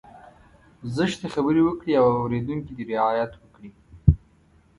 [0.95, 3.69] زشتې خبرې وکړي اورېدونکی دې رعايت وکړي.